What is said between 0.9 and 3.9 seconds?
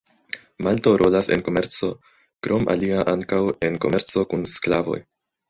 rolas en komerco, krom alia ankaŭ en